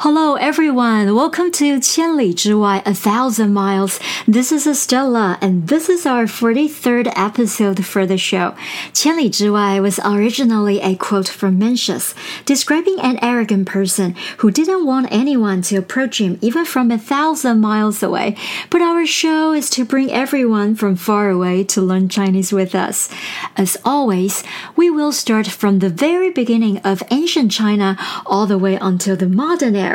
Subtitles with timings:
[0.00, 1.14] Hello, everyone.
[1.14, 3.98] Welcome to 千里之外, A Thousand Miles.
[4.28, 8.54] This is Estella, and this is our 43rd episode for the show.
[8.92, 12.12] 千里之外 was originally a quote from Mencius,
[12.44, 17.60] describing an arrogant person who didn't want anyone to approach him even from a thousand
[17.60, 18.36] miles away.
[18.68, 23.08] But our show is to bring everyone from far away to learn Chinese with us.
[23.56, 24.44] As always,
[24.76, 27.96] we will start from the very beginning of ancient China
[28.26, 29.86] all the way until the modern era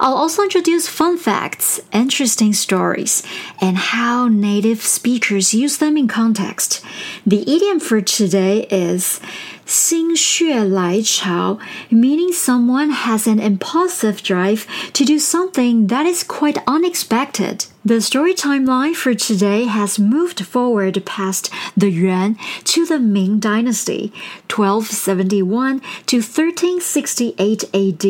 [0.00, 3.22] I'll also introduce fun facts, interesting stories,
[3.60, 6.84] and how native speakers use them in context.
[7.26, 9.20] The idiom for today is
[9.65, 11.57] 心血来潮,
[11.89, 17.65] meaning someone has an impulsive drive to do something that is quite unexpected.
[17.83, 24.11] The story timeline for today has moved forward past the Yuan to the Ming Dynasty,
[24.49, 28.05] 1271 to 1368 AD,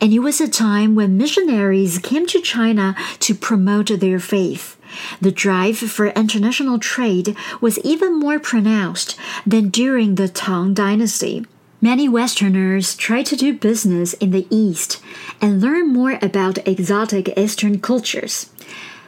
[0.00, 4.76] and it was a time when missionaries came to China to promote their faith.
[5.21, 11.45] The drive for international trade was even more pronounced than during the Tang Dynasty.
[11.81, 15.01] Many Westerners tried to do business in the East
[15.41, 18.49] and learn more about exotic Eastern cultures.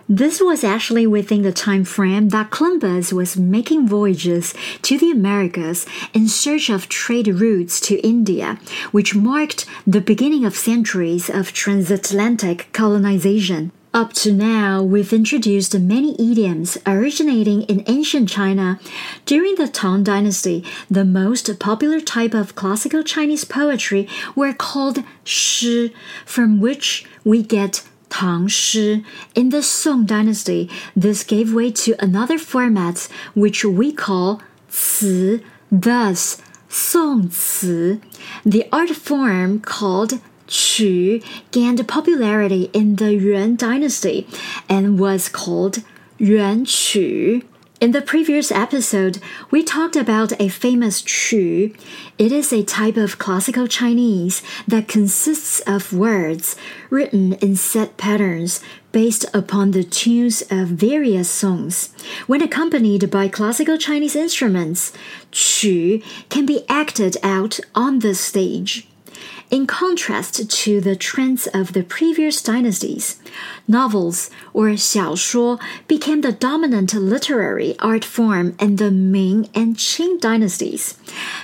[0.08, 5.88] This was actually within the time frame that Columbus was making voyages to the Americas
[6.14, 8.60] in search of trade routes to India,
[8.92, 13.72] which marked the beginning of centuries of transatlantic colonization.
[13.96, 18.78] Up to now, we've introduced many idioms originating in ancient China.
[19.26, 25.94] During the Tang Dynasty, the most popular type of classical Chinese poetry were called shi,
[26.26, 29.06] from which we get Tang Shi.
[29.34, 35.40] In the Song Dynasty, this gave way to another format which we call Ci,
[35.72, 38.02] thus Song Ci.
[38.46, 44.28] The art form called Qu gained popularity in the Yuan dynasty
[44.70, 45.84] and was called
[46.18, 47.42] Yuan Qu.
[47.82, 49.20] In the previous episode,
[49.52, 51.76] we talked about a famous Qu.
[52.18, 56.56] It is a type of classical Chinese that consists of words
[56.90, 58.62] written in set patterns
[58.94, 61.94] based upon the tunes of various songs.
[62.28, 64.94] When accompanied by classical Chinese instruments,
[65.32, 68.88] Qu can be acted out on the stage.
[69.51, 73.17] In contrast to the trends of the previous dynasties,
[73.67, 80.95] novels or 小说 became the dominant literary art form in the Ming and Qing dynasties.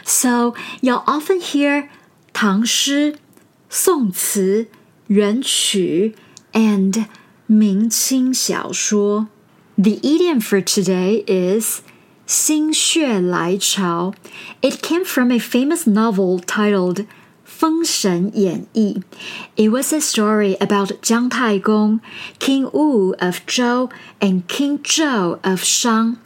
[0.04, 1.88] So you'll often hear
[2.32, 3.16] 唐诗、
[3.68, 4.68] 宋词、
[5.08, 6.14] 元曲
[6.52, 7.06] and
[7.46, 9.28] 明清小说.
[9.76, 11.80] The idiom for today is
[12.24, 14.14] 心血来潮.
[14.62, 17.06] It came from a famous novel titled
[17.60, 19.02] 封神演义.
[19.56, 22.00] It was a story about Jiang Taigong,
[22.38, 23.90] King Wu of Zhou,
[24.20, 26.18] and King Zhou of Shang.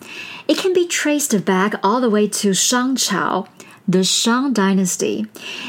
[0.49, 3.47] It can be traced back all the way to Shang Chao,
[3.87, 5.27] the Shang Dynasty.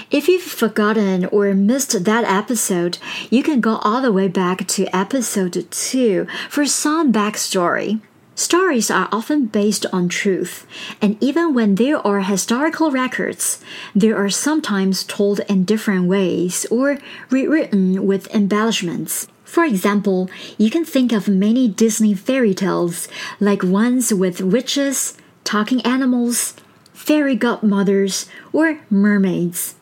[0.10, 2.98] If you've forgotten or missed that episode,
[3.30, 8.02] you can go all the way back to episode 2 for some backstory.
[8.39, 10.67] Stories are often based on truth,
[11.01, 13.65] and even when there are historical records,
[13.95, 16.99] they are sometimes told in different ways or
[17.31, 19.27] rewritten with embellishments.
[19.43, 23.09] For example, you can think of many Disney fairy tales,
[23.41, 26.53] like ones with witches, talking animals,
[26.93, 29.77] fairy godmothers, or mermaids.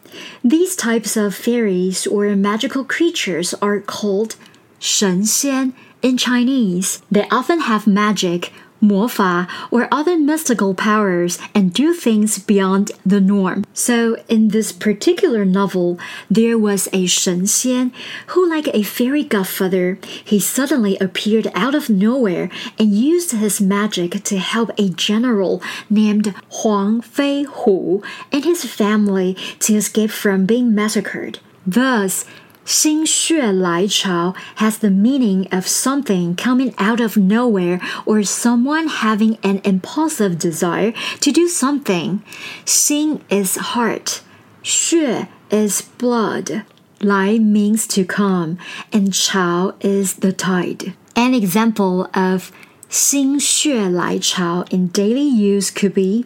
[0.45, 4.37] These types of fairies or magical creatures are called
[4.79, 5.73] 神仙
[6.05, 12.93] in Chinese, they often have magic, 魔法, or other mystical powers and do things beyond
[13.07, 13.65] the norm.
[13.73, 15.99] So, in this particular novel,
[16.31, 17.91] there was a Shen Xian
[18.27, 24.23] who, like a fairy godfather, he suddenly appeared out of nowhere and used his magic
[24.25, 30.75] to help a general named Huang Fei Hu and his family to escape from being
[30.75, 31.39] massacred.
[31.67, 32.27] Thus,
[32.65, 38.89] Xin Xue Lai Chao has the meaning of something coming out of nowhere or someone
[38.89, 42.23] having an impulsive desire to do something.
[42.65, 44.23] Xin is heart,
[44.63, 46.65] Xue is blood,
[47.03, 48.57] Lai means to come,
[48.91, 50.95] and Chao is the tide.
[51.15, 52.51] An example of
[52.89, 56.25] Xin Xue Lai Chao in daily use could be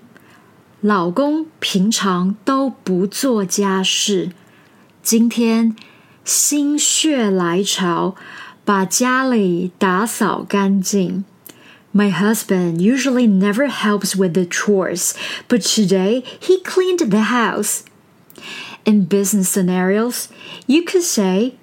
[0.81, 4.31] 老公平常都不做家事，
[5.02, 5.75] 今天。
[6.28, 8.14] 心血来潮，
[8.62, 11.25] 把家里打扫干净。
[11.94, 15.12] My husband usually never helps with the chores,
[15.48, 17.80] but today he cleaned the house.
[18.84, 20.26] In business scenarios,
[20.66, 21.54] you could say,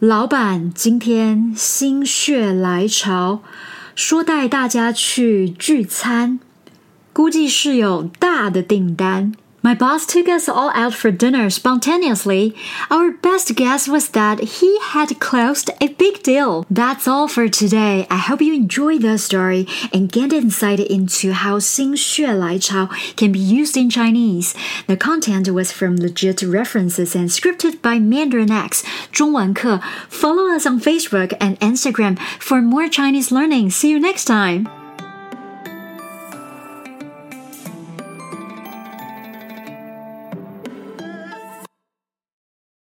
[0.00, 3.42] 老板今天心血来潮，
[3.94, 6.40] 说带大家去聚餐，
[7.12, 9.32] 估计是有大的订单。
[9.67, 12.55] My boss took us all out for dinner spontaneously.
[12.89, 16.65] Our best guess was that he had closed a big deal.
[16.69, 18.07] That's all for today.
[18.09, 22.87] I hope you enjoyed the story and get insight into how 心血来潮
[23.17, 24.53] can be used in Chinese.
[24.87, 29.81] The content was from legit references and scripted by Mandarin X 中文课.
[30.07, 33.71] Follow us on Facebook and Instagram for more Chinese learning.
[33.71, 34.80] See you next time.